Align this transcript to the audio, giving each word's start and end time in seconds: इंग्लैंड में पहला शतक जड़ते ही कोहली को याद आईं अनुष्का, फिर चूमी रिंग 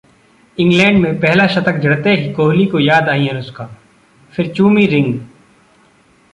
इंग्लैंड 0.57 0.97
में 0.97 1.19
पहला 1.19 1.45
शतक 1.47 1.75
जड़ते 1.75 2.15
ही 2.15 2.31
कोहली 2.33 2.65
को 2.65 2.79
याद 2.79 3.09
आईं 3.09 3.29
अनुष्का, 3.29 3.69
फिर 4.33 4.47
चूमी 4.47 4.85
रिंग 4.85 5.19